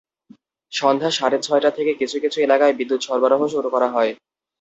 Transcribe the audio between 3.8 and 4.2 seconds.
হয়।